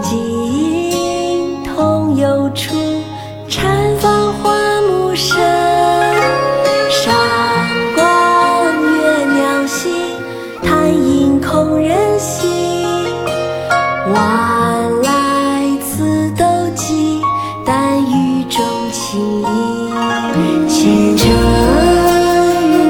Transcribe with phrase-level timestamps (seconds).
[0.00, 2.76] 曲径通幽处，
[3.48, 5.36] 禅房花木深。
[6.88, 7.12] 上
[7.96, 8.04] 光
[8.80, 9.90] 月鸟行，
[10.62, 12.48] 潭影空人行。
[14.12, 16.44] 晚来此斗
[16.76, 17.20] 鸡，
[17.66, 19.44] 但雨中晴。
[20.68, 21.28] 清晨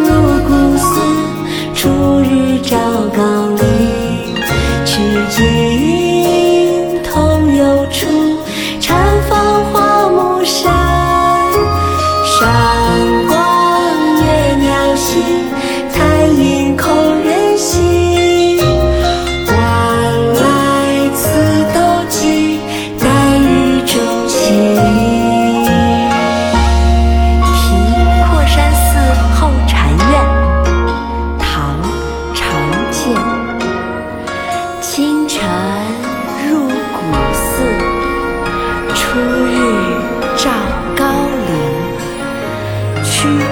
[0.03, 0.09] 入
[0.47, 0.85] 古寺，
[1.75, 1.89] 初
[2.21, 2.77] 日照
[3.17, 3.23] 高
[3.57, 3.58] 林。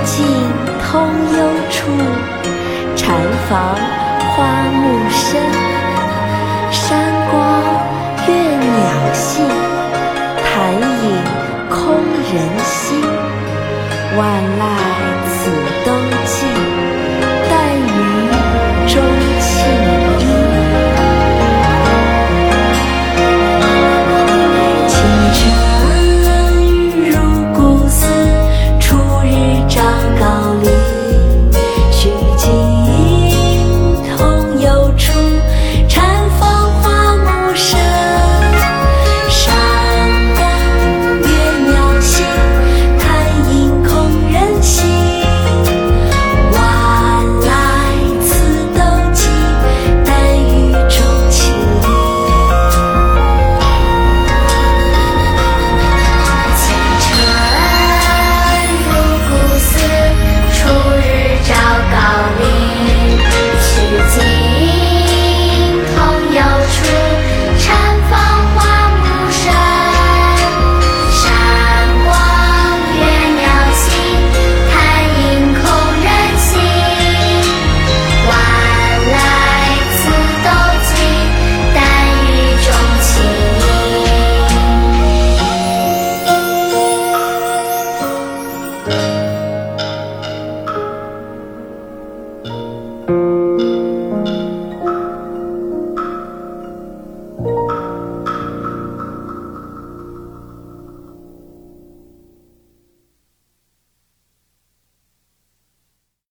[0.07, 0.25] 径
[0.81, 1.03] 通
[1.37, 1.91] 幽处，
[2.95, 3.11] 禅
[3.49, 3.75] 房
[4.31, 4.37] 花
[4.73, 5.43] 木深。
[6.71, 6.97] 山
[7.29, 7.35] 光
[8.29, 9.45] 悦鸟性，
[10.45, 11.07] 潭影
[11.69, 11.75] 空
[12.33, 13.03] 人心。
[14.17, 14.21] 万
[14.61, 14.63] 籁